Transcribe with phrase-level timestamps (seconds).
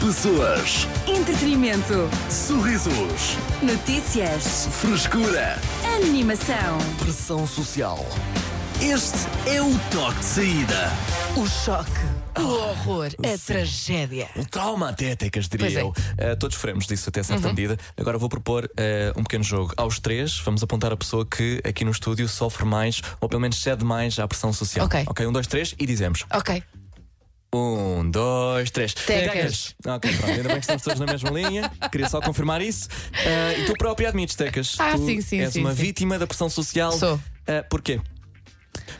[0.00, 2.08] Pessoas, Entretenimento.
[2.30, 4.66] sorrisos, Notícias.
[4.80, 5.58] frescura,
[5.96, 6.78] Animação.
[6.98, 7.98] pressão social.
[8.80, 10.90] Este é o toque de saída.
[11.36, 11.90] O choque,
[12.38, 13.44] o horror, a sim.
[13.52, 14.28] tragédia.
[14.36, 15.82] O trauma até, Tecas, diria Pois é.
[15.82, 16.32] eu.
[16.32, 17.76] Uh, todos sofremos disso até certa medida.
[17.96, 19.74] Agora vou propor uh, um pequeno jogo.
[19.76, 23.60] Aos três, vamos apontar a pessoa que aqui no estúdio sofre mais, ou pelo menos
[23.62, 24.86] cede mais à pressão social.
[24.86, 25.04] Ok.
[25.06, 26.24] Ok, um, dois, três e dizemos.
[26.32, 26.62] Ok.
[27.52, 28.94] Um, dois, três.
[28.94, 29.74] Tecas.
[29.84, 30.30] Ok, pronto.
[30.32, 31.70] Ainda bem que estamos todos na mesma linha.
[31.90, 32.88] Queria só confirmar isso.
[32.88, 34.76] Uh, e tu próprio admites, Tecas.
[34.78, 35.82] Ah, tu sim, sim, És sim, uma sim.
[35.82, 36.92] vítima da pressão social.
[36.92, 37.16] Sou.
[37.16, 37.20] Uh,
[37.68, 38.00] porquê?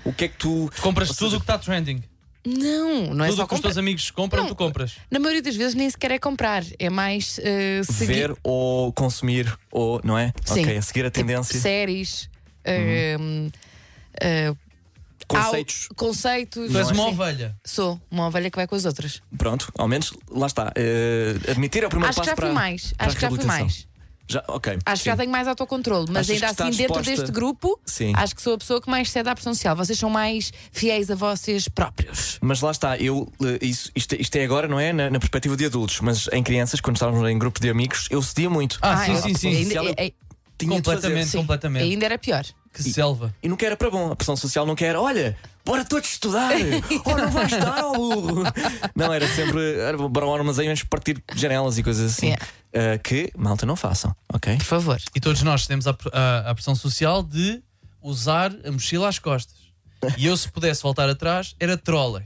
[0.05, 0.69] O que é que tu.
[0.80, 2.02] Compras Ou tudo seja, o que está trending.
[2.45, 4.48] Não, não é tudo só o que os teus amigos compram, Não.
[4.48, 4.95] tu compras.
[5.10, 8.07] Na maioria das vezes nem sequer é comprar, é mais eh, seguir.
[8.15, 10.32] Ver ou consumir, ou, não é?
[10.46, 10.62] Sim.
[10.62, 11.55] Ok, a seguir a Tipo, tendência.
[11.57, 11.60] Uhum.
[11.60, 12.30] séries.
[12.65, 13.16] eh,
[15.39, 15.87] conceitos.
[15.91, 16.70] au- conceitos.
[16.70, 17.11] Tu és uma Sim.
[17.11, 17.57] ovelha.
[17.65, 19.21] Sou uma ovelha que vai com as outras.
[19.37, 20.65] Pronto, ao menos, lá está.
[20.77, 22.93] Uh, admitir é o primeiro Acho que passo já para, fui mais.
[22.93, 23.65] para Acho que já fui reabilitação.
[23.66, 23.91] mais.
[24.29, 24.79] Já, ok.
[24.87, 25.19] Acho que já sim.
[25.23, 28.13] tenho mais autocontrole, mas Achas ainda que está assim, dentro disposta- deste grupo, Sim.
[28.15, 29.74] acho que sou a pessoa que mais cede à pressão social.
[29.74, 32.38] Vocês são mais fiéis a vocês próprios.
[32.41, 34.93] Mas lá está, eu, eh, isso, isto, isto é agora, não é?
[34.93, 38.23] Na, na perspectiva de adultos, mas em crianças, quando estávamos em grupo de amigos, eu
[38.23, 38.79] cedia muito.
[38.82, 39.49] Ah, sim, é- sim, sim.
[39.49, 40.13] ainda- social eu é-
[40.61, 41.19] Tinha de completamente.
[41.19, 41.30] fazer.
[41.30, 41.83] sim, completamente.
[41.85, 42.45] Ainda era pior.
[42.73, 43.35] Que selva.
[43.43, 44.13] E nunca era para bom.
[44.13, 46.53] A pressão social não quer, olha, bora todos estudar.
[47.05, 48.45] oh, não vais estar, ó burro.
[48.95, 52.27] Não, era sempre, era bora ao armazém, vamos partir janelas e coisas assim.
[52.27, 52.47] Yeah.
[52.73, 54.57] Eh, que, malta, não façam, ok?
[54.57, 55.01] Por favor.
[55.15, 57.61] E todos nós temos a, a, a pressão social de
[58.01, 59.57] usar a mochila às costas.
[60.16, 62.25] E eu, se pudesse voltar atrás, era trolley.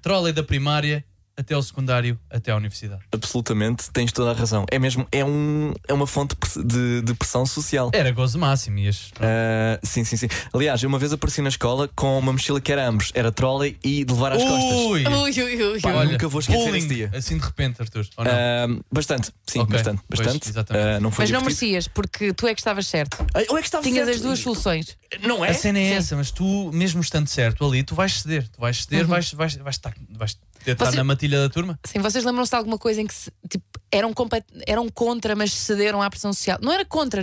[0.00, 1.04] Trolley da primária
[1.40, 3.02] até ao secundário, até à universidade.
[3.12, 4.64] Absolutamente, tens toda a razão.
[4.70, 7.90] É mesmo, é, um, é uma fonte de, de pressão social.
[7.92, 8.78] Era gozo máximo.
[8.78, 10.28] Ias, Ah, sim, sim, sim.
[10.52, 13.78] Aliás, eu uma vez apareci na escola com uma mochila que era ambos, era trolley
[13.82, 14.78] e de levar às costas.
[14.78, 15.04] Ui!
[15.06, 16.06] Ui, ui, Pá, ui.
[16.06, 17.10] nunca vou esquecer bullying, esse dia.
[17.14, 18.06] Assim de repente, Arthur.
[18.16, 18.32] Ou não?
[18.32, 20.48] Ah, bastante, sim, Ok, bastante, pois, bastante.
[20.48, 20.86] exatamente.
[20.86, 21.66] Ah, não foi Mas não divertido.
[21.70, 23.16] merecias, porque tu é que estavas certo.
[23.48, 24.16] Eu é que estava Tinhas certo.
[24.16, 24.96] as duas soluções.
[25.22, 25.50] Não é?
[25.50, 28.48] A cena é essa, mas tu, mesmo estando certo ali, tu vais ceder.
[28.48, 30.90] Tu vais ceder, vais, vais, vais, estar, vais ter estar Uhum.
[30.92, 31.78] Você- na matilha da turma.
[31.84, 35.52] Sim, vocês lembram-se de alguma coisa em que se- tipo, eram, compa- eram contra, mas
[35.52, 36.58] cederam à pressão social?
[36.62, 37.22] Não era contra,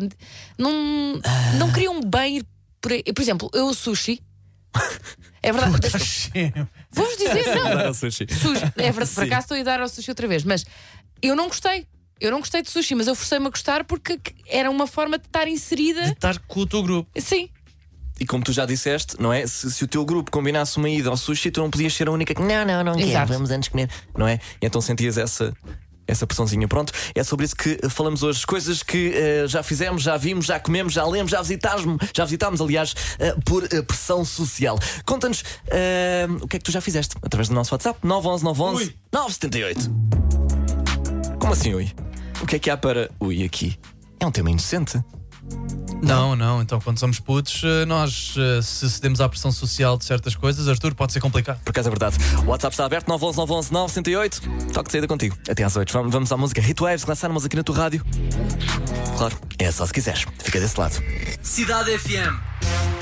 [0.57, 1.19] não,
[1.57, 2.45] não queriam bem ir
[2.81, 3.03] por aí.
[3.03, 4.21] Por exemplo, eu o sushi.
[5.41, 5.71] É verdade.
[6.91, 7.93] Vou-vos dizer, não.
[7.93, 8.27] sushi.
[8.29, 10.65] Sushi, é verdade, por acaso estou a dar ao sushi outra vez, mas
[11.21, 11.87] eu não gostei.
[12.19, 15.25] Eu não gostei de sushi, mas eu forcei-me a gostar porque era uma forma de
[15.27, 16.01] estar De inserida.
[16.09, 17.07] estar com o teu grupo.
[17.21, 17.47] Sim,
[18.19, 19.45] E como tu já disseste, não é?
[19.45, 22.11] Se, se o teu grupo combinasse uma ida ao sushi, tu não podias ser a
[22.11, 23.33] única que não, não, não quero, Exato.
[23.33, 24.39] vamos antes comer, não é?
[24.61, 25.53] E então sentias essa.
[26.09, 28.47] Essa pressãozinha, pronto, é sobre isso que eh, falamos hoje.
[28.47, 31.83] Coisas que eh, já fizemos, já vimos, já comemos, já lemos, já visitámos,
[32.15, 34.79] já visitámos, aliás, eh, por eh, pressão social.
[35.05, 35.43] Conta-nos
[36.39, 38.95] o que é que tu já fizeste através do nosso WhatsApp 911 911 Ui.
[39.11, 41.37] 978.
[41.39, 41.91] Como assim, ui?
[42.41, 43.77] O que é que há para ui aqui?
[44.17, 45.03] É um tema inocente.
[46.01, 46.61] Não, não.
[46.61, 50.67] Então, quando somos putos, eh, nós, eh, se cedemos à pressão social de certas coisas,
[50.67, 51.59] Arthur, pode ser complicado.
[51.63, 52.17] Por acaso é verdade.
[52.45, 54.41] O WhatsApp está aberto 911 911 908.
[54.73, 55.35] Toque de saída contigo.
[55.49, 55.91] Até às 8.
[55.91, 58.05] Vamos, vamos à música Hitwaves, que lançamos aqui na tua rádio.
[59.17, 60.25] Claro, é só se quiseres.
[60.39, 61.01] Fica desse lado.
[61.41, 62.96] Cidade FM.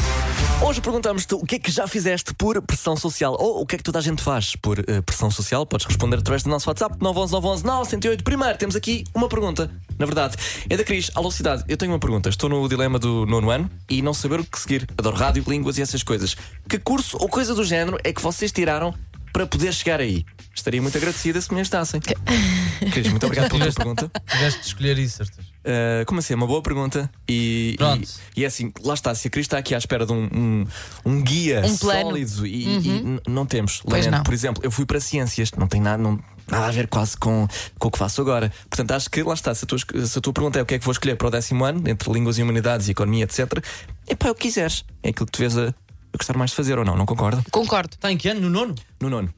[0.62, 3.78] Hoje perguntamos-te o que é que já fizeste por pressão social ou o que é
[3.78, 5.66] que toda a gente faz por eh, pressão social.
[5.66, 8.24] Podes responder através do nosso WhatsApp 911 911 908.
[8.24, 9.70] Primeiro, temos aqui uma pergunta.
[10.00, 10.38] Na verdade,
[10.70, 11.12] é da Cris.
[11.14, 12.30] Alô, cidade, eu tenho uma pergunta.
[12.30, 14.88] Estou no dilema do nono ano e não saber o que seguir.
[14.98, 16.36] Adoro rádio, línguas e essas coisas.
[16.70, 18.94] Que curso ou coisa do género é que vocês tiraram
[19.34, 20.26] para poder chegar aí?
[20.56, 22.00] Estaria muito agradecida se me ajudassem.
[22.92, 24.12] Cris, muito obrigado pela tua pergunta.
[24.26, 25.44] Tiveste de escolher isso, Arthur.
[25.44, 26.34] Uh, como assim?
[26.34, 27.12] É uma boa pergunta.
[27.28, 28.08] E, Pronto.
[28.36, 29.14] e, e é assim, lá está.
[29.14, 30.66] Se a Cris está aqui à espera de um, um,
[31.06, 33.82] um guia Um sólido e, e n- não temos.
[33.86, 34.10] Lamento.
[34.12, 34.24] não.
[34.24, 37.48] Por exemplo, eu fui para ciências, não tem nada, não, nada a ver quase com,
[37.78, 38.52] com o que faço agora.
[38.70, 39.54] Portanto, acho que lá está.
[39.54, 41.28] Se a, tua, se a tua pergunta é o que é que vou escolher para
[41.28, 43.62] o décimo ano, entre línguas e humanidades e economia, etc.,
[44.08, 44.86] é pá, o que quiseres.
[45.04, 47.44] É aquilo que tu vês a, a gostar mais de fazer ou não, não concordo?
[47.52, 47.90] concordo.
[47.96, 48.40] Está em que ano?
[48.42, 48.76] No nono?
[49.02, 49.34] No nono.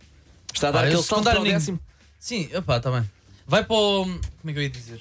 [0.58, 1.80] Está a dar Ah, aquele eu salto para o secundário nem- décimo.
[2.20, 3.10] Sim, opá, está bem.
[3.46, 4.04] Vai para o.
[4.06, 5.00] Como é que eu ia dizer?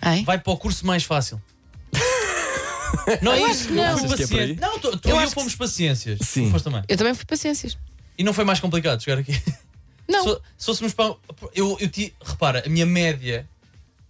[0.00, 0.24] Ai?
[0.24, 1.40] Vai para o curso mais fácil.
[3.22, 3.50] Não é isso?
[3.50, 3.82] acho que não.
[3.84, 4.54] Eu fui Achas que é por aí?
[4.56, 4.60] paciente.
[4.60, 6.18] Não, tu, tu Eu e eu acho que fomos paciências.
[6.22, 6.46] Sim.
[6.46, 6.82] Tu foste também.
[6.88, 7.78] Eu também fui paciências.
[8.18, 9.40] E não foi mais complicado chegar aqui.
[10.08, 10.24] Não.
[10.24, 11.14] Se, se fôssemos para.
[11.54, 13.48] Eu, eu ti- repara, a minha média.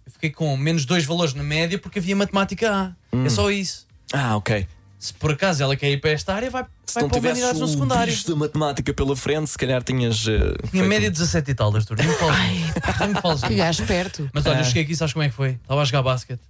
[0.05, 3.15] Eu fiquei com menos dois valores na média porque havia matemática A.
[3.15, 3.25] Hum.
[3.25, 3.85] É só isso.
[4.11, 4.67] Ah, ok.
[5.01, 7.59] Se por acaso ela quer ir para esta área, vai, Se vai não para humanidades
[7.59, 8.13] no secundário.
[8.13, 10.27] bicho da matemática pela frente, se calhar tinhas.
[10.27, 11.97] uh, Tinha média 17 e tal, Arthur.
[11.97, 12.37] Nem me fales.
[12.99, 13.43] Nem me fales.
[13.43, 14.29] Que gajo perto.
[14.31, 15.49] Mas olha, eu cheguei aqui, sabes como é que foi?
[15.53, 16.41] Estava a jogar basquete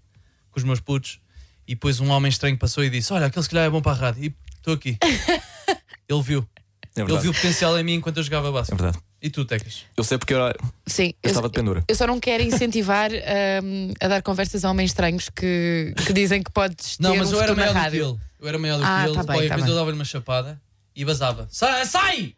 [0.52, 1.22] com os meus putos
[1.66, 3.94] e depois um homem estranho passou e disse: Olha, aquele se calhar é bom para
[3.94, 4.26] a rádio.
[4.26, 4.98] E estou aqui.
[6.10, 6.46] Ele viu.
[6.94, 8.78] É Ele viu potencial em mim enquanto eu jogava É basquete.
[8.80, 9.00] verdade.
[9.22, 9.84] E tu, Tecas?
[9.96, 10.40] Eu sei porque eu,
[10.86, 11.84] Sim, eu, estava de pendura.
[11.88, 13.12] eu só não quero incentivar
[13.64, 17.32] hum, a dar conversas a homens estranhos que, que dizem que podes ter Não, mas
[17.32, 18.18] um eu era maior do que ele.
[18.42, 19.16] Eu era maior do Ah, que ele.
[19.16, 19.68] tá bem, Qualquer tá bem.
[19.70, 20.62] eu dava-lhe uma chapada
[20.96, 21.48] e basava.
[21.52, 21.86] Sai!
[21.86, 22.36] sai!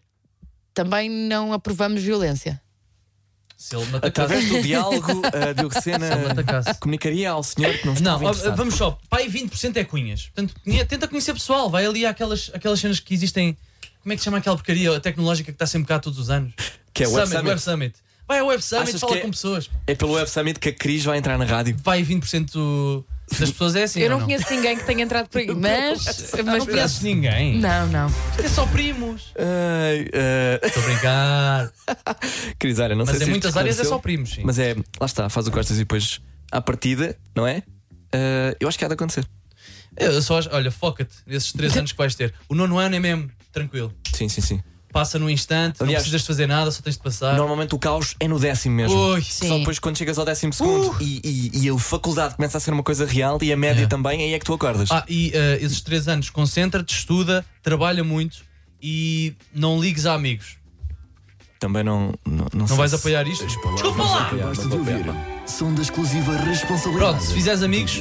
[0.74, 2.62] Também não aprovamos violência.
[3.56, 4.08] Se ele me atacasse.
[4.34, 6.80] Através do diálogo, a Diogo Sena Se ele me atacasse.
[6.80, 8.58] comunicaria ao senhor que não Não, estava ó, interessado.
[8.58, 8.98] vamos só.
[9.10, 10.24] Pai, 20% é cunhas.
[10.24, 11.70] Portanto, conhe- tenta conhecer pessoal.
[11.70, 13.58] Vai ali àquelas, aquelas cenas que existem.
[14.02, 16.54] Como é que se chama aquela porcaria tecnológica que está sempre cá todos os anos?
[16.94, 17.50] Que é o Web Summit, Summit.
[17.50, 17.96] Web Summit.
[18.28, 19.70] Vai ao Web Summit, Achas fala que é- com pessoas.
[19.88, 21.78] É pelo Web Summit que a Cris vai entrar na rádio.
[21.82, 23.06] Vai 20%
[23.40, 24.00] das pessoas é assim.
[24.02, 26.06] eu ou não, não conheço ninguém que tenha entrado por aí, mas.
[26.06, 27.58] mas Não conheces ninguém.
[27.60, 28.14] Não, não.
[28.44, 29.34] É só primos.
[29.38, 31.72] Ai, eh, Estou a brincar.
[32.60, 34.42] Cris, olha, não sei Mas se em isto muitas áreas é só primos, sim.
[34.44, 36.22] Mas é, lá está, faz o que gostas e depois
[36.52, 37.64] à partida, não é?
[38.12, 39.26] Eh, eu acho que há de acontecer.
[39.96, 42.34] Eu só acho, olha, foca-te nesses 3 anos que vais ter.
[42.50, 43.94] O nono ano é mesmo tranquilo.
[44.14, 44.64] Sim, sim, sim.
[44.94, 47.36] Passa num instante, não Aliás, precisas de fazer nada, só tens de passar.
[47.36, 48.96] Normalmente o caos é no décimo mesmo.
[48.96, 49.48] Ui, Sim.
[49.48, 51.20] Só depois quando chegas ao décimo segundo e,
[51.52, 53.88] e, e a faculdade começa a ser uma coisa real e a média É.
[53.88, 54.92] também, aí é que tu acordas.
[54.92, 58.44] Ah, e eh, esses 3 anos, concentra-te, estuda, trabalha muito
[58.82, 60.58] e não ligues a amigos.
[61.60, 62.14] Também não.
[62.26, 63.46] Não, não, Não vais se- apoiar isto?
[63.48, 64.30] Desculpa lá!
[64.30, 65.06] Gosta de ouvir.
[65.48, 67.14] São da exclusiva responsabilidade.
[67.14, 68.00] Pronto, se fizeres amigos.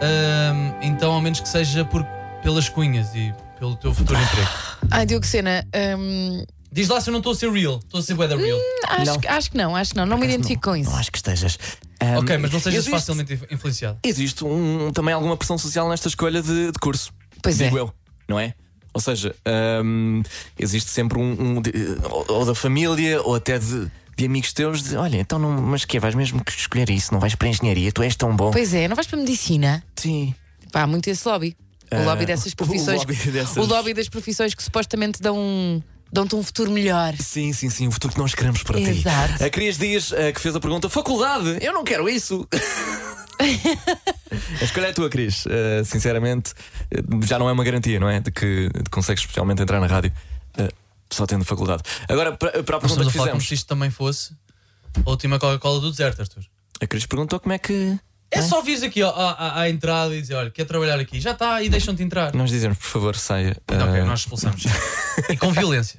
[0.00, 2.02] Ahm, então ao menos que seja por,
[2.42, 4.48] pelas cunhas e pelo teu futuro emprego.
[4.90, 5.66] Ah, Diogo Sena,
[5.98, 8.58] hum, Diz lá se eu não estou a ser real, estou a ser weather real.
[8.88, 9.18] acho, Não.
[9.18, 10.04] que- acho que não, acho que não.
[10.06, 10.90] Não me identifico com isso.
[10.90, 11.58] Não acho que estejas.
[12.00, 13.98] Ahm, ok, mas não sejas existe- facilmente inf- influenciado.
[14.04, 17.10] Existe um, também alguma pressão social nesta escolha de, de curso.
[17.42, 17.64] Pois é.
[17.64, 17.92] digo eu,
[18.28, 18.52] não é?
[18.92, 20.22] Ou seja, ahm,
[20.58, 21.72] existe sempre um, um de-
[22.04, 25.84] ou, ou da família ou até de, de amigos teus de olha, então não, mas
[25.86, 28.50] que vais mesmo que escolher isso, não vais para a engenharia, tu és tão bom.
[28.50, 29.82] Pois é, não vais para a medicina?
[29.96, 30.34] Sim.
[30.70, 31.56] Pá, há muito esse lobby.
[31.90, 32.98] O Ah, lobby dessas o profissões.
[32.98, 35.82] lobby dessas- o lobby das profissões que supostamente dão, um-
[36.12, 37.14] dão-te um futuro melhor.
[37.18, 38.88] Sim, sim, sim, o futuro que nós queremos para ti.
[38.90, 39.44] Exato.
[39.44, 42.46] A Cris diz eh, que fez a pergunta: Faculdade, eu não quero isso.
[44.60, 45.44] a escolha é tua, Cris.
[45.46, 46.52] Eh, sinceramente,
[46.90, 48.20] eh, já não é uma garantia, não é?
[48.20, 50.12] De que consegues especialmente entrar na rádio
[50.58, 50.68] eh,
[51.10, 51.82] só tendo faculdade.
[52.08, 54.32] Agora, para, para a pergunta que falar como fizemos, se isto também fosse
[55.04, 56.42] a última Coca-Cola do deserto, Arthur.
[56.80, 57.98] a Cris perguntou como é que.
[58.30, 61.18] É só vires aqui ó, à, à- à entrada e dizer: olha, quer trabalhar aqui?
[61.20, 62.34] Já está, e deixam-te entrar.
[62.34, 63.56] Nós dizemos, por favor, saia.
[63.66, 64.64] Ok, eh, nós expulsamos.
[65.30, 65.98] e com violência.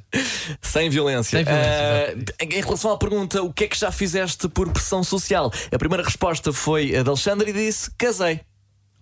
[0.62, 1.38] Sem violência.
[1.38, 2.34] Sem violência, exato.
[2.56, 5.52] em relação à pergunta, o que é que já fizeste por pressão social?
[5.72, 8.42] A primeira resposta foi a de Alexandre e disse: casei.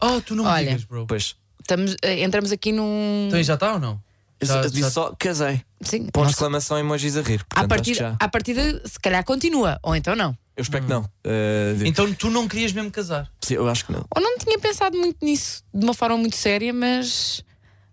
[0.02, 0.68] Oh, tu não me Olha.
[0.68, 1.06] digas, bro.
[1.08, 3.26] Pois, Estamos, eh, entramos aqui num.
[3.28, 4.02] Então já está ou não?
[4.40, 5.62] eu Já- disse já- só casei.
[5.82, 7.40] Sim, Pós não exclamação e emojis a rir.
[7.44, 8.16] Portanto, à, que partida, já.
[8.20, 10.38] à partida, se calhar continua, ou então não.
[10.58, 11.08] Eu espero que não.
[11.24, 13.32] Eh, de- Então tu não querias mesmo casar.
[13.44, 14.04] sim, eu acho que não.
[14.16, 17.44] Ou não tinha pensado muito nisso de uma forma muito séria, mas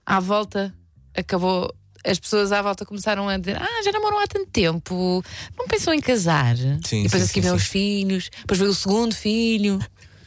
[0.06, 0.74] à volta
[1.14, 1.72] acabou.
[2.06, 5.22] As pessoas à volta começaram a dizer: Ah, já namoram há tanto tempo,
[5.58, 6.56] não pensam em casar.
[6.56, 7.56] Sim, e depois sim, a seguir sim, vem sim.
[7.56, 9.78] os filhos, depois veio o segundo filho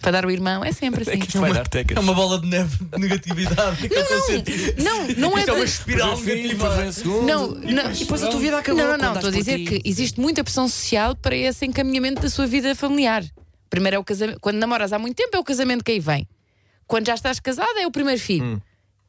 [0.02, 0.64] para dar o irmão.
[0.64, 1.20] É sempre É assim.
[1.20, 1.98] que isto vai dar tecas.
[1.98, 3.88] É uma bola de neve de negatividade.
[3.90, 4.76] que a sentir.
[4.78, 5.42] Não, não é.
[5.42, 6.70] Isto é uma espiral negativa.
[7.26, 8.84] Não, não, E depois a tua vida acabou.
[8.84, 9.14] Não, não, não.
[9.16, 13.24] Estou a dizer que existe muita pressão social para esse encaminhamento da sua vida familiar.
[13.70, 14.40] Primeiro é o casamento.
[14.40, 16.28] Quando namoras há muito tempo é o casamento que aí vem.
[16.86, 18.46] Quando já estás casada é o primeiro filho.
[18.46, 18.60] Hum.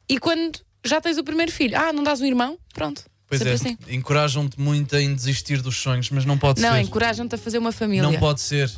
[0.09, 2.57] E quando já tens o primeiro filho, ah, não dás um irmão?
[2.73, 3.03] Pronto.
[3.27, 3.77] Pois Sempre é, assim.
[3.89, 6.81] encorajam-te muito em desistir dos sonhos, mas não pode Não, ser.
[6.81, 8.01] encorajam-te a fazer uma família.
[8.01, 8.71] Não pode ser.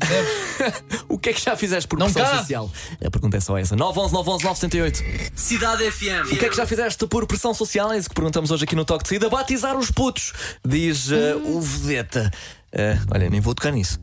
[1.08, 2.40] O que é que já fizeste por Não pressão cases.
[2.40, 2.70] social?
[3.04, 3.76] A pergunta é só essa.
[3.76, 5.30] 911 911 978.
[5.38, 6.32] Cidade FM.
[6.32, 7.92] O que é que já fizeste por pressão social?
[7.92, 9.28] É isso que perguntamos hoje aqui no Toque de Saída.
[9.28, 10.32] Batizar os putos,
[10.66, 12.30] diz eh, o Vedeta.
[12.72, 13.98] Eh, olha, nem vou tocar nisso.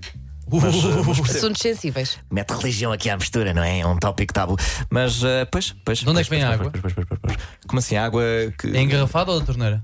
[0.52, 1.38] Mas, eh, mas percebo.
[1.38, 2.18] Assuntos sensíveis.
[2.30, 3.80] Mete religião aqui à mistura, não é?
[3.80, 4.58] É um tópico tabu.
[4.90, 6.00] Mas, eh, pois, pois.
[6.00, 6.72] De onde é pois, que vem pois, a pois, água?
[6.82, 7.48] pois, pois, pois, pois, pois.
[7.68, 7.96] Como assim?
[7.96, 8.24] A água
[8.58, 8.68] que.
[8.76, 9.84] É engarrafada ou da torneira?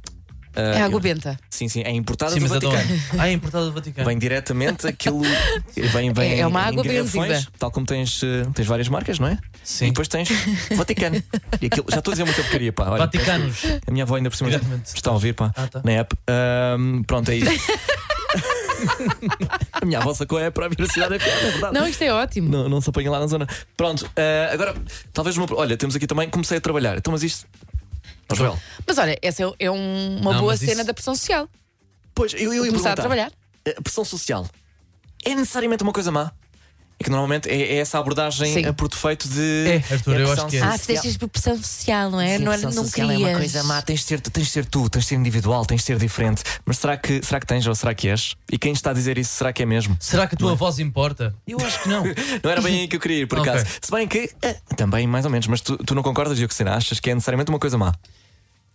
[0.61, 1.37] É água benta.
[1.49, 2.99] Sim, sim, é importada Sim, do Vaticano.
[3.17, 4.07] Ah, é importada do Vaticano.
[4.07, 5.21] Vem diretamente aquilo.
[5.75, 7.45] Vem, vem É- é uma em água benzida.
[7.59, 9.37] Tal como tens, eh, tens várias marcas, não é?
[9.63, 9.85] Sim.
[9.85, 10.29] E depois tens
[10.75, 11.21] Vaticano.
[11.61, 12.85] E aquilo, já estou a dizer muita porcaria, pá.
[12.89, 13.59] Olha, Vaticanos.
[13.85, 14.49] A minha avó ainda por cima
[14.83, 15.81] está a ouvir, pá, Ah, tá.
[15.83, 16.15] na app.
[17.05, 17.47] Pronto, é isso.
[19.81, 21.73] a minha avó sacou a app para a Universidade é verdade.
[21.73, 22.49] Não, isto é ótimo.
[22.49, 23.47] Não, não se apanha lá na zona.
[23.75, 24.75] Pronto, ah, agora,
[25.13, 25.47] talvez uma.
[25.55, 26.97] Olha, temos aqui também, comecei a trabalhar.
[26.97, 27.45] Então, mas isto.
[28.33, 31.15] Joel, Mas olha, essa é, é um- uma Não, boa mas cena isso- da pressão
[31.15, 31.49] social.
[32.13, 33.31] pois, eu, eu ia Começar a perguntar, trabalhar.
[33.77, 34.45] A pressão social
[35.25, 36.31] é necessariamente uma coisa má?
[36.99, 38.73] É que normalmente é, é essa abordagem Sim.
[38.73, 39.67] por defeito de.
[39.67, 40.61] É, Arthur, eu pressão acho que é.
[40.61, 40.79] Ah, social.
[40.79, 42.37] fizeste isto por pressão social, não é?
[42.37, 43.27] Sim, não pressão não social querias.
[43.27, 45.63] é uma coisa má, tens de, ser, tens de ser tu, tens de ser individual,
[45.65, 46.41] tens de ser diferente.
[46.65, 48.35] Mas será que, será que tens ou será que és?
[48.51, 49.95] E quem está a dizer isso, será que é mesmo?
[49.99, 51.35] Será que a tua voz importa?
[51.47, 52.03] Eu acho que não.
[52.43, 53.51] Não era bem aí que eu queria ir, por Ok.
[53.51, 53.65] acaso.
[53.81, 56.75] Se bem que, eh, também mais ou menos, mas tu, tu não concordas, Diogo Sena?
[56.75, 57.93] Achas que é necessariamente uma coisa má?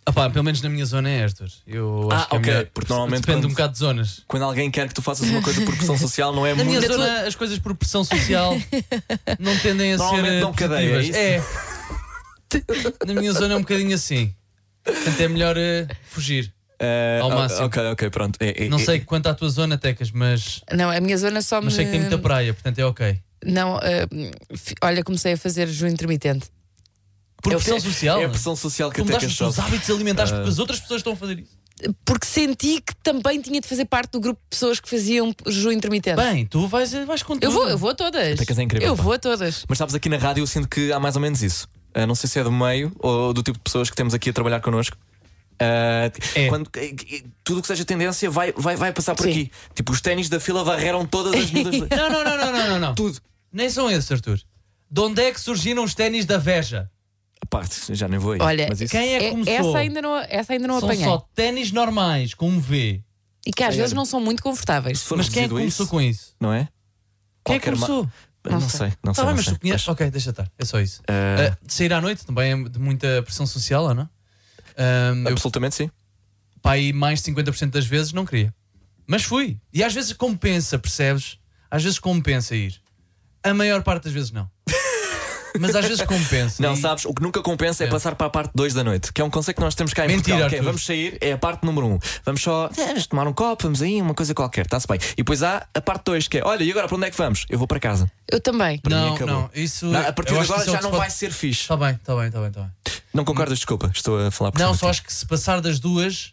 [0.04, 1.48] Ah pá, pelo menos na minha zona é Arthur.
[1.66, 2.66] Eu Ah, acho que é ok, melhor.
[2.74, 4.22] porque normalmente Depende quando- um bocado de zonas.
[4.26, 6.80] Quando alguém quer que tu faças uma coisa por pressão social, não é Na minha
[6.80, 6.92] muito.
[6.92, 8.52] zona, as coisas por pressão social
[9.38, 11.16] não tendem a ser Normalmente eh, dão cadeia, positivas.
[11.16, 13.06] é É.
[13.06, 14.34] Na minha zona é um bocadinho assim.
[14.84, 16.52] Portanto, é melhor eh, fugir.
[16.80, 17.66] Eh, ao ah, máximo.
[17.66, 18.36] Ok, ok, pronto.
[18.40, 21.40] É, é, Não é- sei quanto à tua zona, Tecas, mas, Não, a minha zona
[21.40, 21.66] só me.
[21.66, 23.20] mas sei que tem muita praia, portanto é ok.
[23.44, 24.06] Não, eh,
[24.56, 26.46] fi- olha, comecei a fazer jejum intermitente.
[27.42, 28.20] Por é- pressão social.
[28.20, 30.80] É a pressão social que Tu até que os teus hábitos alimentares porque as outras
[30.80, 31.60] pessoas estão a fazer isso.
[32.04, 35.72] Porque senti que também tinha de fazer parte do grupo de pessoas que faziam jejum
[35.72, 36.16] intermitente.
[36.16, 37.44] Bem, tu vais, vais com tudo.
[37.44, 38.38] eu vou, eu vou a todas.
[38.38, 39.02] Tecas é incrível, eu pá.
[39.02, 39.64] vou a todas.
[39.68, 41.66] Mas sabes, aqui na rádio eu sinto que há mais ou menos isso.
[41.92, 44.30] Ah, não sei se é do meio ou do tipo de pessoas que temos aqui
[44.30, 44.96] a trabalhar connosco.
[45.58, 46.48] Ah, É.
[46.48, 46.70] quando,
[47.42, 49.30] tudo o que seja tendência vai, vai, vai passar por Sim.
[49.30, 49.50] aqui.
[49.74, 51.72] Tipo, os ténis da fila varreram todas as miúdas.
[51.74, 52.94] de- Não, não, não, não, não, não, não.
[52.94, 53.18] Tudo.
[53.52, 54.38] Nem são esses, Arthur.
[54.90, 56.88] De onde é que surgiram os ténis da Veja?
[57.52, 58.38] Pá, já nem vou aí.
[58.40, 58.90] Olha, mas isso...
[58.90, 59.54] Quem é que É- começou?
[59.54, 61.04] essa, ainda não, essa ainda não São apanhei.
[61.04, 63.04] só ténis normais, com um V.
[63.44, 65.04] E que às vezes não são muito confortáveis.
[65.14, 66.34] Mas quem é que começou isso, com isso?
[66.40, 66.66] Não é?
[67.44, 68.10] Quem é que Qualquer ma- começou?
[68.48, 69.24] Não, sei, não Tá sei.
[69.24, 69.54] bem, não mas sei.
[69.54, 69.88] tu conheces.
[69.88, 70.50] Ok, deixa estar.
[70.58, 71.02] É só isso.
[71.06, 74.08] Ah, Ah, de sair à noite também é de muita pressão social, ou não?
[74.76, 75.90] Ah, eu, Absolutamente sim.
[76.62, 78.54] pá, aí mais de 50% das vezes não queria.
[79.06, 79.60] Mas fui.
[79.74, 81.36] E às vezes compensa, percebes?
[81.70, 82.80] Às vezes compensa ir.
[83.42, 84.50] A maior parte das vezes não.
[85.58, 86.62] Mas às vezes compensa.
[86.62, 87.90] Não, E- sabes, o que nunca compensa é, É.
[87.90, 90.04] passar para a parte 2 da noite, que é um conceito que nós temos cá
[90.04, 90.48] em Mentira, Portugal.
[90.50, 91.92] que é, vamos sair, é a parte número 1.
[91.94, 91.98] Um.
[92.24, 94.98] Vamos só eh, vamos tomar um copo, vamos aí, uma coisa qualquer, está-se bem.
[95.12, 97.16] E depois há a parte 2, que é olha, e agora para onde é que
[97.16, 97.44] vamos?
[97.48, 98.10] Eu vou para casa.
[98.30, 98.78] Eu também.
[98.78, 99.86] Para mim Não, não, isso.
[99.86, 101.62] Não, a partir de agora é já não se vai pode- ser fixe.
[101.62, 102.70] Está bem, está bem, está bem, está bem.
[103.12, 103.58] Não concordas?
[103.58, 106.32] Desculpa, estou a falar por Não, só acho que se passar das duas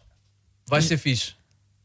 [0.68, 1.34] vai ser fixe.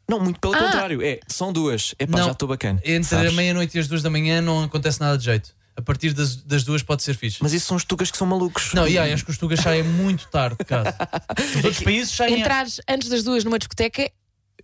[0.08, 0.58] Não, muito pelo Ah.
[0.58, 1.02] contrário.
[1.02, 1.94] É, são duas.
[1.98, 2.78] É pá, já estou bacana.
[2.84, 3.32] Entre sabes?
[3.32, 5.50] a meia-noite e as duas da manhã não acontece nada de jeito.
[5.76, 7.38] A partir das, das duas pode ser fixe.
[7.42, 8.72] Mas isso são os tugas que são malucos.
[8.74, 10.94] Não, e aí, acho que os tugas saem muito tarde de casa.
[11.58, 12.40] Os outros países saem.
[12.40, 14.02] Entrares antes das duas numa discoteca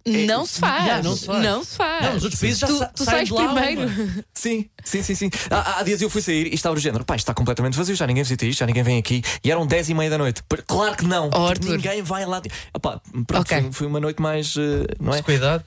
[0.04, 0.86] É, não se faz.
[0.86, 1.42] já, não se faz.
[1.42, 2.02] Não se faz.
[2.06, 3.82] Não, os outros países já tu, sa- tu saem sais de lá primeiro.
[3.90, 4.24] uma.
[4.32, 5.30] Sim, sim, sim, sim.
[5.50, 7.94] Há, há dias eu fui sair e estava do género, pá, isto está completamente vazio,
[7.96, 9.22] já ninguém visita isto, já ninguém vem aqui.
[9.44, 10.42] E eram 10 e meia da noite.
[10.66, 11.28] Claro que não.
[11.34, 12.40] Oh, Tipo, ninguém vai lá.
[12.74, 13.60] Epá, pronto, Ok.
[13.62, 14.54] foi, foi uma noite mais.
[14.56, 15.22] eh, não é?
[15.26, 15.64] A idade.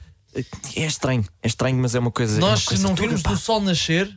[0.76, 2.38] É estranho, é estranho, mas é uma coisa.
[2.38, 4.12] é Nós, uma se coisa não tuga, virmos do sol nascer,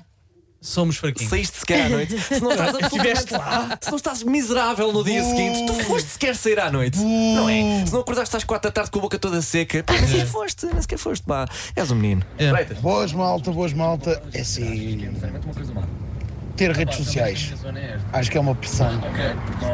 [0.67, 1.31] somos fraquinhos.
[1.31, 2.19] Saíste sequer à noite.
[2.19, 6.35] Se não estás absolutamente lá, se não estás miserável no dia seguinte, tu foste sequer
[6.35, 6.99] sair à noite.
[6.99, 7.87] Não é?
[7.87, 10.27] Se não acordaste às quatro da tarde com a boca toda seca, pá, nem sequer
[10.27, 11.47] foste, nem sequer foste, pá.
[11.75, 12.23] És um menino.
[12.37, 12.51] É.
[12.51, 12.79] Freitas.
[12.79, 14.23] Boas malta, boas malta.
[14.33, 15.09] É assim.
[16.57, 17.55] Ter redes sociais.
[18.13, 19.01] Acho que é uma pressão.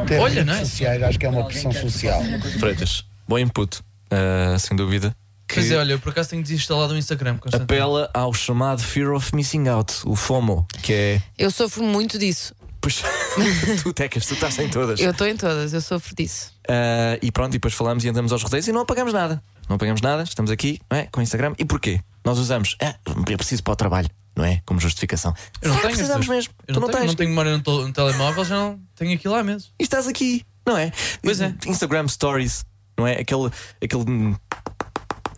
[0.06, 0.64] Ter Olha, redes não é?
[0.64, 2.22] sociais acho que é uma pressão social.
[2.58, 3.80] Freitas, bom input,
[4.11, 5.14] ah, sem dúvida.
[5.52, 7.64] Que Pois é, olha, eu por acaso tenho desinstalado o Instagram constantemente.
[7.73, 11.23] apela ao chamado Fear of Missing Out, o FOMO, que é.
[11.37, 12.54] Eu sofro muito disso.
[12.80, 13.02] Pois,
[13.85, 14.99] tu tecas, tu estás em todas.
[14.99, 16.52] Eu estou em todas, eu sofro disso.
[16.66, 19.42] Ah, e pronto, e depois falamos e andamos aos rodeios e não apagamos nada.
[19.68, 21.06] Não apagamos nada, estamos aqui, não é?
[21.12, 21.52] Com o Instagram.
[21.59, 22.00] E porquê?
[22.25, 22.94] Nós usamos, ah,
[23.28, 24.62] eu preciso para o trabalho, não é?
[24.64, 25.35] Como justificação.
[25.61, 26.52] Eu não que tenho precisamos mesmo.
[26.66, 27.09] Eu tu não, não, tenho, tens.
[27.09, 29.68] não tenho memória no, to- no telemóvel, já não tenho aquilo lá mesmo.
[29.78, 30.90] E estás aqui, não é?
[31.23, 31.54] Pois é.
[31.66, 32.64] Instagram Stories,
[32.99, 33.21] não é?
[33.21, 33.50] Aquele.
[33.82, 34.35] aquele hum,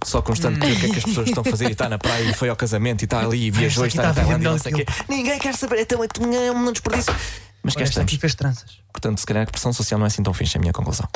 [0.05, 1.99] só constante ver o que é que as pessoas estão a fazer e está na
[1.99, 4.25] praia e foi ao casamento e está ali e viajou e está na está a
[4.25, 4.87] ver Tailândia e não sei o quê.
[5.09, 7.15] Ninguém quer saber, é tão- é um desperdício.
[7.63, 8.13] Mas cá estamos.
[8.15, 8.79] fez tranças.
[8.93, 11.09] Portanto, se calhar a pressão social não é assim tão fixe, é a minha conclusão.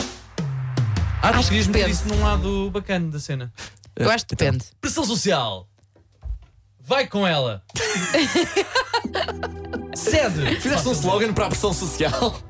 [1.21, 3.53] Ah, tu Acho que querias meter isso num lado bacana da cena.
[3.97, 4.65] Eu acho que Então, depende.
[4.81, 5.69] Pressão social.
[6.81, 7.63] Vai com ela.
[9.95, 10.61] Cede.
[10.61, 12.41] Fizeste um slogan para a pressão social?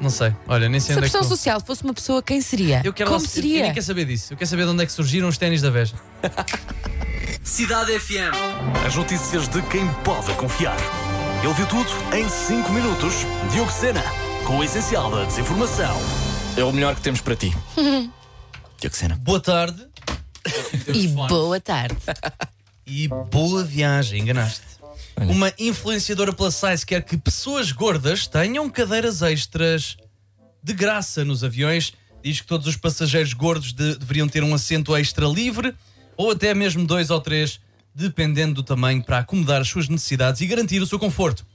[0.00, 0.34] Não sei.
[0.46, 1.36] Olha, nem sei Se a onde é que pressão estou.
[1.36, 2.80] social fosse uma pessoa, quem seria?
[2.84, 3.62] Eu quero Como lá- Eu seria?
[3.62, 4.32] nem quero saber disso.
[4.32, 5.94] Eu quero saber de onde é que surgiram os ténis da Veja.
[7.42, 8.34] Cidade FM.
[8.86, 10.76] As notícias de quem pode confiar.
[11.42, 13.14] Ele viu tudo em 5 minutos.
[13.52, 14.02] Diogo Sena,
[14.44, 15.96] com o essencial da desinformação.
[16.56, 17.54] É o melhor que temos para ti.
[18.80, 19.16] Diogo Sena.
[19.16, 19.86] Boa tarde.
[20.94, 21.96] E boa tarde.
[22.86, 24.62] E boa viagem, enganaste.
[25.20, 25.30] Olha.
[25.32, 29.96] Uma influenciadora plus size quer que pessoas gordas tenham cadeiras extras
[30.62, 31.92] de graça nos aviões.
[32.22, 35.74] Diz que todos os passageiros gordos de- deveriam ter um assento extra livre
[36.16, 37.60] ou até mesmo dois ou três,
[37.94, 41.46] dependendo do tamanho, para acomodar as suas necessidades e garantir o seu conforto.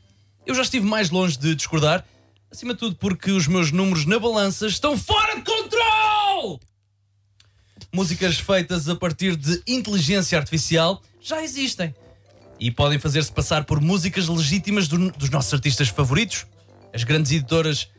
[0.45, 2.05] Eu já estive mais longe de discordar,
[2.51, 6.59] acima de tudo porque os meus números na balança estão fora de controle!
[7.93, 11.93] Músicas feitas a partir de inteligência artificial já existem
[12.59, 16.45] e podem fazer-se passar por músicas legítimas do- dos nossos artistas favoritos.
[16.93, 17.89] As grandes editoras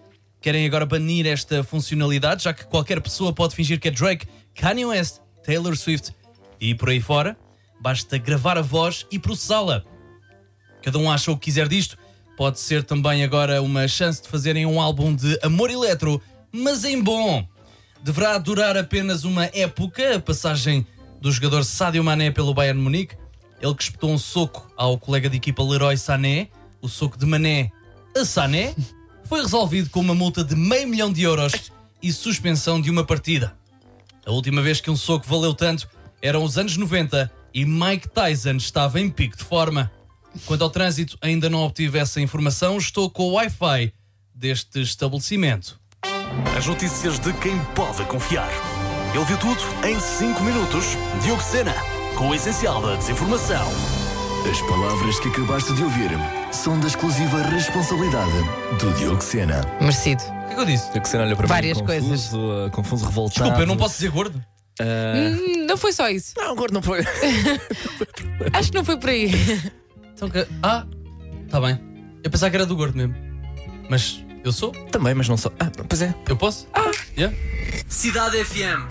[0.40, 4.84] querem agora banir esta funcionalidade, já que qualquer pessoa pode fingir que é Drake, Kanye
[4.87, 6.12] West, Taylor Swift
[6.61, 7.37] e por aí fora.
[7.80, 9.82] Basta gravar a voz e processá-la.
[10.82, 11.99] Cada um acha o que quiser disto.
[12.37, 16.20] Pode ser também agora uma chance de fazerem um álbum de amor eletro,
[16.52, 17.46] mas em bom.
[18.02, 20.87] deverá durar apenas uma época, a passagem
[21.23, 23.16] do jogador Sadio Mané pelo Bayern Munique.
[23.64, 26.49] Ele que espetou um soco ao colega de equipa Leroy Sané,
[26.83, 27.73] o soco de Mané
[28.14, 28.75] a Sané,
[29.25, 33.56] foi resolvido com uma multa de meio milhão de euros e suspensão de uma partida.
[34.26, 35.88] A última vez que um soco valeu tanto
[36.21, 39.90] eram os anos 90 e Mike Tyson estava em pico de forma.
[40.44, 43.94] Quanto ao trânsito, ainda não obtive essa informação, estou com o Wi-Fi
[44.35, 45.80] deste estabelecimento.
[46.54, 48.50] As notícias de quem pode confiar.
[49.14, 50.85] Ele viu tudo em 5 minutos.
[51.23, 51.75] Diogo Sena,
[52.16, 53.66] com o essencial da desinformação.
[54.50, 56.11] As palavras que acabaste de ouvir
[56.52, 58.30] são da exclusiva responsabilidade
[58.78, 59.62] do Diogo Sena.
[59.80, 60.23] Merecido.
[60.23, 60.88] O que é que eu disse?
[60.97, 62.09] O que você olha para Várias mim coisas.
[62.09, 63.40] confuso, uh, confuso, revoltado.
[63.44, 64.42] Desculpa, eu não posso dizer gordo.
[64.80, 66.35] Hum, Não foi só isso.
[66.37, 67.00] Não, agora não foi.
[68.52, 69.30] Acho que não foi por aí.
[70.14, 70.85] Então, que- Ah,
[71.49, 71.80] tá bem.
[72.23, 73.14] Eu pensava que era do gordo mesmo.
[73.88, 74.73] Mas eu sou?
[74.90, 75.52] Também, mas não sou.
[75.59, 76.14] Ah, pois é.
[76.28, 76.66] Eu posso?
[76.75, 76.90] Ah!
[77.16, 77.35] Yeah?
[77.88, 78.87] Cidade FM.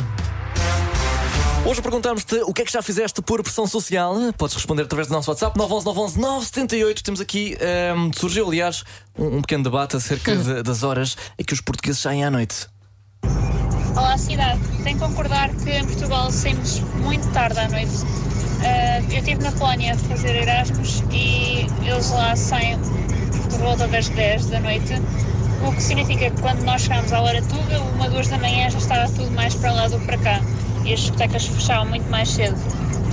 [1.65, 4.15] Hoje perguntamos-te o que é que já fizeste por pressão social.
[4.37, 7.03] Podes responder através do nosso WhatsApp 911 911 978.
[7.03, 8.83] Temos aqui, ehm, surgiu aliás
[9.17, 12.67] um, um pequeno debate acerca de- das horas em que os portugueses saem à noite.
[13.95, 14.59] Olá, cidade.
[14.83, 17.91] Tenho que concordar que em Portugal saímos muito tarde à noite.
[18.65, 22.77] Ah, eu estive na Polónia a fazer Erasmus e eles lá saem
[23.49, 24.93] por volta das 10 da noite,
[25.65, 28.79] o que significa que quando nós chegámos à hora tuga, uma, duas da manhã já
[28.79, 30.41] estava tudo mais para lá do que para cá.
[30.85, 32.55] E as discotecas fechavam muito mais cedo.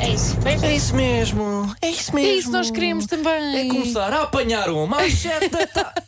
[0.00, 0.36] É isso.
[0.40, 0.64] Beijo.
[0.64, 2.32] É isso mesmo, é isso É mesmo.
[2.38, 3.68] isso que nós queremos É também.
[3.68, 6.02] começar a apanhar uma às sete da tarde.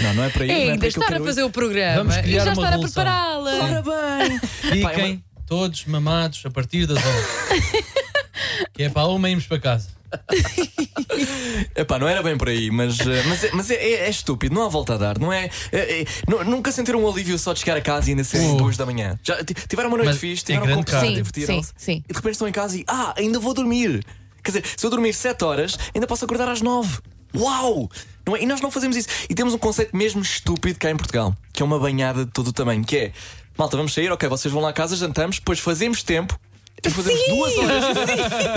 [0.00, 0.50] Não, não é para aí.
[0.50, 1.24] É é ainda eu estar a ir.
[1.24, 3.50] fazer o programa Vamos e criar já uma estar a prepará-la.
[3.52, 4.38] Ora bem.
[4.82, 7.84] Pá, é Fiquem todos mamados a partir das 11.
[8.72, 9.88] que é para uma irmos para casa.
[11.76, 14.54] Epá, não era bem por aí, mas, eh, mas, é, mas é, é- é estúpido,
[14.54, 15.48] não há volta a dar, não é?
[15.70, 18.50] é- é- nu- nunca sentiram um alívio só de chegar a casa e ainda serem
[18.52, 18.56] Uh.
[18.56, 19.18] duas da manhã.
[19.22, 21.68] Já ti- tiveram uma noite Mas fixe, tiveram conversar, Sim, divertiram-se.
[21.68, 22.04] sim, sim.
[22.08, 24.04] E de repente estão em casa e, ah, ainda vou dormir.
[24.42, 26.98] Quer dizer, se eu dormir 7 horas, ainda posso acordar às 9.
[27.34, 27.88] Uau!
[28.26, 28.42] Não é?
[28.42, 29.08] E nós não fazemos isso.
[29.30, 32.48] E temos um conceito mesmo estúpido cá em Portugal, que é uma banhada de todo
[32.48, 33.12] o tamanho, que é
[33.56, 36.38] malta, vamos sair, ok, vocês vão lá a casa, jantamos, depois fazemos tempo.
[36.82, 37.84] Depois fazemos duas horas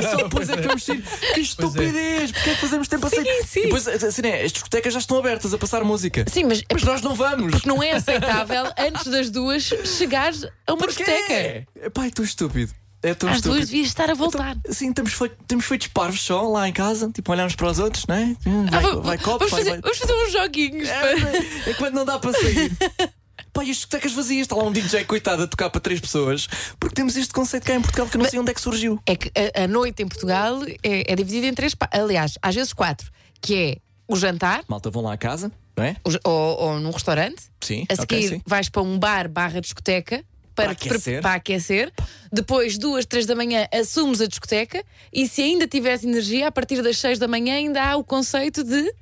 [0.02, 1.04] e só depois é que vamos sair.
[1.34, 2.32] Que estupidez!
[2.32, 3.44] Porque é que fazemos tempo a sair?
[3.46, 3.60] sim.
[3.60, 6.26] E depois, assim, é, as discotecas já estão abertas a passar música.
[6.32, 7.52] Sim, mas é Mas nós não vamos.
[7.52, 11.04] porque não é aceitável antes das duas chegares a uma Porquê?
[11.04, 11.68] discoteca.
[12.06, 12.74] É tão estúpido.
[13.04, 13.58] É tão Às estúpido.
[13.58, 14.58] duas devias estar a voltar.
[14.72, 18.08] Sim, temos feito, temos feito parvos só lá em casa, tipo, olhamos para os outros,
[18.08, 18.36] não é?
[18.48, 19.82] Ah, Vai, va- vai copo, vamos, vai, fazer, vai.
[19.82, 20.90] vamos fazer uns joguinhos.
[20.90, 22.72] para- É, é quando não dá para sair.
[23.56, 26.46] Pá, e as discotecas vazias, está lá um DJ coitado a tocar para três pessoas,
[26.78, 29.00] porque temos este conceito cá em Portugal que eu não sei onde é que surgiu.
[29.06, 31.98] É que a, a noite em Portugal é, é dividida em três partes.
[31.98, 33.10] Aliás, às vezes quatro.
[33.42, 33.78] Que é
[34.10, 35.96] o jantar, Malta, vão lá a casa, não é?
[36.26, 37.44] ou, ou num restaurante.
[37.62, 38.42] Sim, A seguir sim.
[38.46, 40.22] vais para um bar barra discoteca.
[40.54, 41.22] Para, Para aquecer.
[41.22, 41.94] para aquecer.
[42.32, 44.84] Depois, duas, três da manhã, assumes a discoteca.
[45.14, 48.64] E se ainda tiveres energia, a partir das seis da manhã ainda há o conceito
[48.66, 48.94] de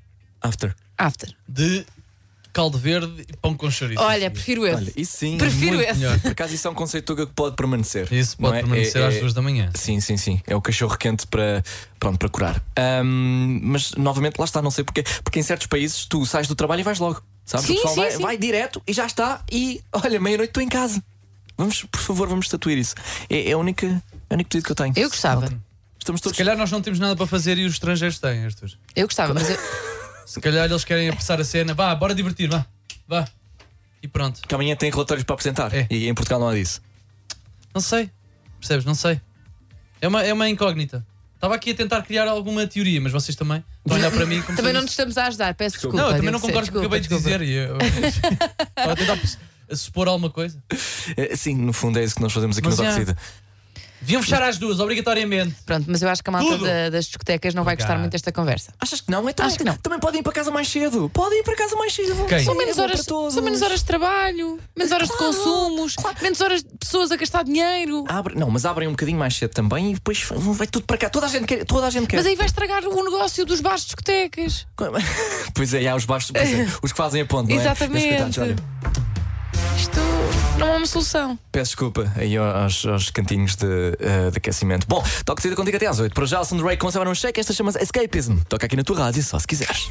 [0.41, 0.75] After.
[0.97, 1.31] after.
[1.47, 1.85] De
[2.53, 3.99] caldo verde e pão com chouriço.
[4.01, 4.75] Olha, prefiro esse.
[4.75, 5.37] Olha, isso sim.
[5.37, 5.99] Prefiro muito esse.
[5.99, 6.19] melhor.
[6.21, 8.07] Por acaso isso é um conceito que pode permanecer.
[8.13, 8.61] Isso não pode é?
[8.61, 9.71] permanecer É- às é- duas da manhã.
[9.75, 10.39] Sim, sim, sim.
[10.45, 11.63] É o cachorro quente para,
[11.99, 12.63] pronto, para curar.
[12.77, 15.03] Ahm, mas novamente, lá está, não sei porquê.
[15.23, 17.21] Porque em certos países tu sais do trabalho e vais logo.
[17.45, 17.65] Sabes?
[17.65, 18.21] Sim, o pessoal sim, vai, sim.
[18.21, 19.41] vai direto e já está.
[19.51, 21.03] E olha, meia-noite estou em casa.
[21.57, 22.95] Vamos, por favor, vamos estatuir isso.
[23.29, 24.93] É, é a única, é o único pedido que eu tenho.
[24.95, 25.45] Eu gostava.
[25.99, 26.37] Estamos todos.
[26.37, 28.71] Se calhar nós não temos nada para fazer e os estrangeiros têm, Arthur.
[28.95, 29.57] Eu gostava, mas eu,
[30.25, 31.73] Se calhar eles querem apressar a cena.
[31.73, 32.65] Vá, bora divertir, vá.
[33.07, 33.27] Vá.
[34.01, 34.41] E pronto.
[34.47, 35.73] Que amanhã tem relatórios para apresentar.
[35.73, 35.87] É.
[35.89, 36.81] E em Portugal não há disso.
[37.73, 38.09] Não sei.
[38.59, 38.85] Percebes?
[38.85, 39.19] Não sei.
[40.01, 41.05] É uma, é uma incógnita.
[41.35, 44.41] Estava aqui a tentar criar alguma teoria, mas vocês também estão a olhar para mim
[44.41, 45.53] como se também não nos estamos a ajudar.
[45.55, 45.97] Peço desculpa.
[45.97, 47.41] Não, eu também não concordo com o que acabei de dizer.
[47.41, 47.77] E eu-
[48.77, 49.19] Estava a tentar
[49.69, 50.61] a supor alguma coisa.
[51.17, 52.91] É, sim, no fundo é isso que nós fazemos aqui Mas no já.
[52.91, 53.17] Torcida.
[54.03, 55.55] Deviam fechar às duas, obrigatoriamente.
[55.65, 56.65] Pronto, mas eu acho que a malta Tudo.
[56.65, 58.73] da- das discotecas não vai gostar muito desta conversa.
[58.79, 59.27] Achas que não?
[59.29, 59.75] Então, Acho que não.
[59.77, 61.09] Também podem ir para casa mais cedo.
[61.13, 62.25] Podem ir para casa mais cedo.
[62.25, 62.43] Quem?
[62.43, 63.33] São É menos, bom horas, para todos.
[63.33, 67.15] são menos horas de trabalho, menos horas de Claro, consumos, menos horas de pessoas a
[67.15, 68.03] gastar dinheiro.
[68.07, 71.09] Abre, não, mas abrem um bocadinho mais cedo também e depois vai tudo para cá.
[71.09, 71.63] Toda a gente quer.
[71.65, 72.17] Toda a gente quer.
[72.17, 74.67] Mas aí vai estragar o negócio dos bares de discotecas.
[75.55, 77.61] Pois é, há os baixos, pois é, os que fazem a ponte, não é?
[77.61, 78.39] Exatamente.
[78.39, 78.55] Olha,
[79.77, 79.99] Isto
[80.57, 81.37] não é uma solução.
[81.51, 83.65] peço desculpa aí aos, aos cantinhos de,
[83.99, 84.85] eh, de aquecimento.
[84.87, 86.13] Bom, toque de saída contigo até às 8.
[86.13, 87.39] Para já, Alson Ray com Seven Shake.
[87.39, 88.37] Esta chama-se Escapism.
[88.47, 89.89] Toca aqui na tua rádio, só se quiseres.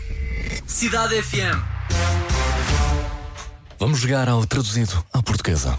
[0.66, 1.58] Cidade FM.
[3.78, 5.78] Vamos jogar ao traduzido à portuguesa.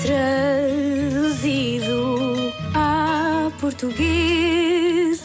[0.00, 1.82] Traduzido
[2.74, 5.20] a português.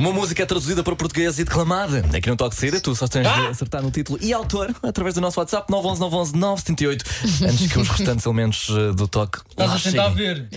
[0.00, 1.98] Uma música é traduzida para português e declamada.
[2.16, 5.14] Aqui no Toque de Saída, tu só tens de acertar no título e autor através
[5.14, 7.04] do nosso WhatsApp 911 911 978
[7.46, 9.40] antes que os restantes elementos eh, do toque.
[9.50, 10.14] Estás a tentar cheguem.
[10.14, 10.48] ver.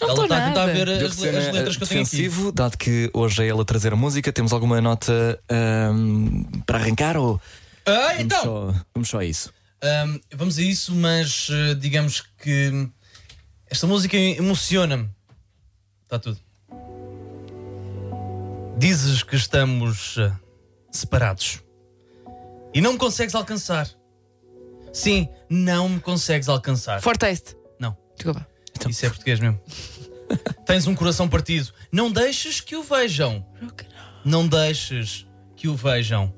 [0.00, 0.72] Não Ela estou está a tentar nada.
[0.72, 1.18] ver as, as
[1.52, 2.30] letras que eu tenho aqui.
[2.54, 7.16] dado que hoje é ele a trazer a música, temos alguma nota ahm, para arrancar
[7.16, 7.40] ou
[7.84, 8.42] Ah, vamos, então!
[8.44, 9.52] só, vamos só a isso?
[9.82, 12.88] Ahm, vamos a isso, mas eh, digamos que
[13.68, 15.08] esta música emociona-me.
[16.04, 16.38] Está tudo.
[18.76, 20.32] Dizes que estamos eh,
[20.90, 21.62] separados
[22.74, 23.88] e não me consegues alcançar.
[24.92, 27.00] Sim, não me consegues alcançar.
[27.00, 27.56] Fortaste.
[27.78, 28.46] Não, Desculpa.
[28.88, 29.60] isso é português mesmo.
[30.66, 31.72] Tens um coração partido.
[31.90, 33.44] Não deixes que o vejam.
[34.24, 36.34] Não deixes que o vejam.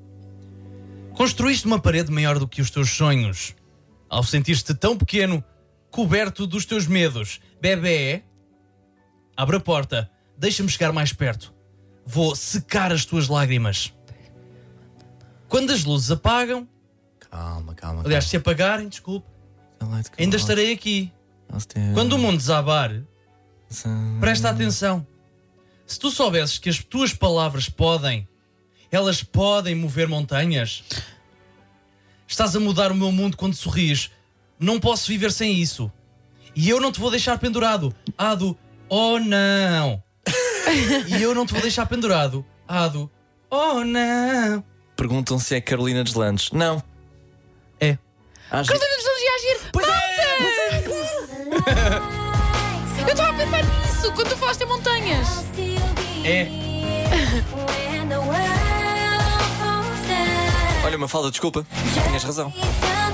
[1.15, 3.55] Construíste uma parede maior do que os teus sonhos.
[4.09, 5.43] Ao sentir-te tão pequeno,
[5.91, 7.41] coberto dos teus medos.
[7.61, 8.25] Bebê,
[9.37, 10.11] abre a porta.
[10.37, 11.54] Deixa-me chegar mais perto.
[12.07, 13.93] Vou secar as tuas lágrimas.
[15.49, 16.69] Quando as luzes apagam,
[17.31, 18.03] Calma, calma.
[18.05, 19.27] aliás, se apagarem, desculpe,
[19.79, 20.03] calma.
[20.19, 21.13] ainda estarei aqui.
[21.95, 23.03] Quando o mundo desabar,
[24.21, 25.05] Presta atenção.
[25.87, 28.29] Se tu soubesses que as tuas palavras podem,
[28.91, 30.85] elas podem mover montanhas,
[32.29, 34.11] estás a mudar o meu mundo quando sorris.
[34.61, 35.91] Não posso viver sem isso.
[36.55, 37.93] E eu não te vou deixar pendurado.
[38.17, 38.57] Ado,
[38.89, 40.01] oh não.
[41.07, 42.45] e eu não te vou deixar pendurado.
[42.67, 43.09] Ado,
[43.51, 44.65] oh não.
[44.97, 46.51] Perguntam se é Carolina Deslandes.
[46.53, 46.83] Não.
[47.81, 47.99] É.
[48.51, 49.59] Às Carolina dos Anjos ia agir.
[49.73, 49.87] Pois
[53.07, 55.29] Eu estava a pensar nisso quando tu falaste em montanhas.
[56.25, 56.49] É.
[60.85, 61.67] Olha, uma falda, desculpa.
[62.07, 62.53] Tinhas razão.
[62.83, 63.05] A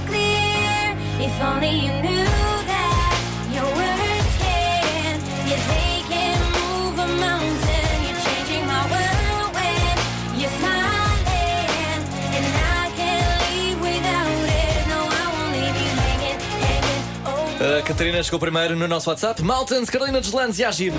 [17.90, 19.42] Catarina chegou primeiro no nosso WhatsApp.
[19.42, 20.92] Mountains, Carolina Deslandes e Agir.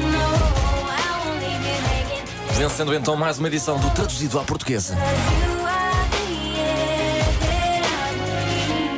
[2.57, 4.97] Vencendo então mais uma edição do Traduzido à Portuguesa.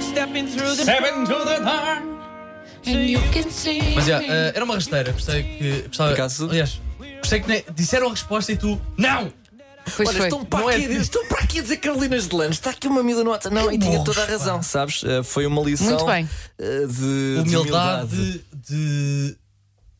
[0.01, 0.47] Seven
[1.25, 2.03] to the dark.
[3.93, 5.11] Mas já, eh, era uma rasteira.
[5.11, 5.81] Gostei que.
[5.87, 6.49] Gostava, Por acaso?
[6.49, 6.81] Aliás,
[7.19, 8.81] gostei que ne- disseram a resposta e tu.
[8.97, 9.31] Não!
[9.95, 10.27] Pois Olha, foi.
[10.27, 12.57] estão para, é aqui, a dizer- estão para aqui a dizer Carolinas de Landes.
[12.57, 13.49] Está aqui uma miúda nota.
[13.49, 15.03] Não, e tinha toda a razão, sabes?
[15.03, 16.27] Eh, Foi uma lição Muito bem.
[16.57, 19.35] eh, de, de Humildade de,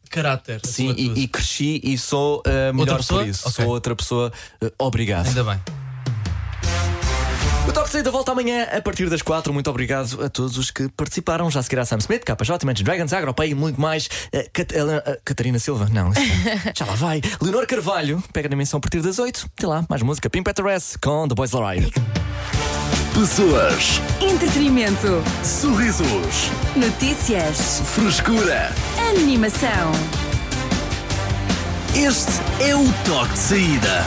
[0.09, 0.61] caráter.
[0.65, 3.47] Sim, e, e cresci e sou eh, melhor por isso.
[3.49, 3.63] Ok.
[3.65, 4.31] Sou outra pessoa.
[4.61, 5.27] Eh, obrigado.
[5.27, 5.59] Ainda bem.
[7.67, 9.53] O Toque de Saída volta amanhã a partir das 4.
[9.53, 11.49] Muito obrigado a todos os que participaram.
[11.49, 14.09] Já seguirá Sam Smith, KJ, Imagine Dragons, Agropay e muito mais.
[14.31, 16.21] Eh, Cat- eh, Catarina Silva, não, isso-
[16.75, 17.21] já lá vai.
[17.41, 19.47] Leonor Carvalho, pega na menção a partir das 8.
[19.57, 20.29] Até lá, mais música.
[20.29, 21.91] Pim S com The Boys Lorraine.
[23.13, 25.23] Pessoas, Entretenimento.
[25.43, 27.81] sorrisos, Notícias.
[27.95, 28.71] frescura.
[29.11, 29.91] Animação.
[31.95, 34.03] Este é o toque de saída.